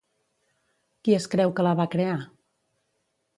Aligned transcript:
Qui 1.03 1.15
es 1.17 1.27
creu 1.35 1.53
que 1.59 1.67
la 1.67 1.75
va 1.81 1.87
crear? 1.97 2.17